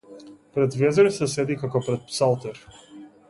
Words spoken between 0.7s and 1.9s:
везир се седи како